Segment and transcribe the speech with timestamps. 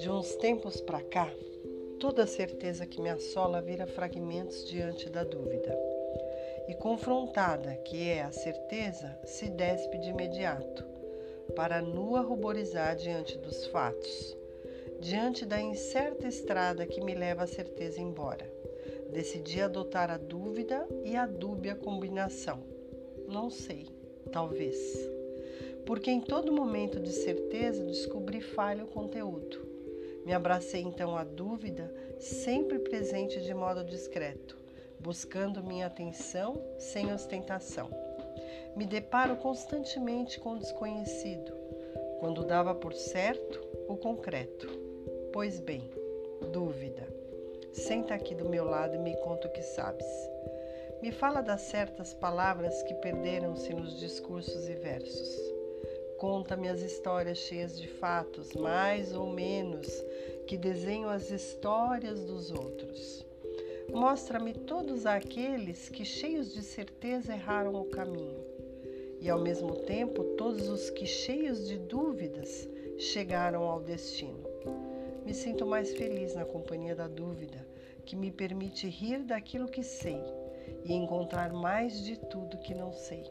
[0.00, 1.30] De uns tempos para cá,
[1.98, 5.78] toda certeza que me assola vira fragmentos diante da dúvida.
[6.66, 10.82] E confrontada, que é a certeza, se despe de imediato,
[11.54, 14.34] para nua ruborizar diante dos fatos,
[15.00, 18.50] diante da incerta estrada que me leva a certeza embora.
[19.12, 22.64] Decidi adotar a dúvida e a dúbia combinação.
[23.28, 23.86] Não sei,
[24.32, 25.10] talvez
[25.86, 29.60] porque em todo momento de certeza descobri falho o conteúdo.
[30.24, 34.56] Me abracei então à dúvida, sempre presente de modo discreto,
[34.98, 37.88] buscando minha atenção sem ostentação.
[38.76, 41.52] Me deparo constantemente com o desconhecido,
[42.18, 44.68] quando dava por certo o concreto.
[45.32, 45.90] Pois bem,
[46.52, 47.08] dúvida.
[47.72, 50.06] Senta aqui do meu lado e me conta o que sabes.
[51.00, 55.59] Me fala das certas palavras que perderam-se nos discursos e versos.
[56.20, 59.88] Conta-me as histórias cheias de fatos, mais ou menos,
[60.46, 63.24] que desenham as histórias dos outros.
[63.90, 68.44] Mostra-me todos aqueles que, cheios de certeza, erraram o caminho,
[69.18, 72.68] e ao mesmo tempo todos os que, cheios de dúvidas,
[72.98, 74.44] chegaram ao destino.
[75.24, 77.66] Me sinto mais feliz na companhia da dúvida,
[78.04, 80.20] que me permite rir daquilo que sei
[80.84, 83.24] e encontrar mais de tudo que não sei.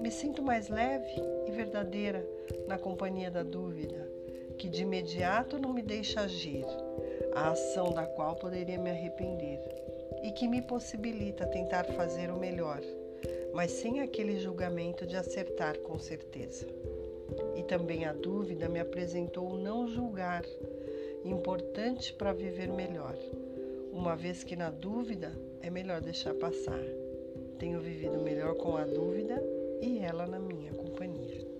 [0.00, 1.14] Me sinto mais leve
[1.46, 2.24] e verdadeira
[2.66, 4.08] na companhia da dúvida,
[4.58, 6.64] que de imediato não me deixa agir,
[7.34, 9.60] a ação da qual poderia me arrepender,
[10.22, 12.80] e que me possibilita tentar fazer o melhor,
[13.54, 16.66] mas sem aquele julgamento de acertar com certeza.
[17.56, 20.44] E também a dúvida me apresentou o não julgar,
[21.24, 23.16] importante para viver melhor,
[23.92, 26.82] uma vez que na dúvida é melhor deixar passar.
[27.58, 29.42] Tenho vivido melhor com a dúvida
[29.80, 31.57] e ela na minha companhia.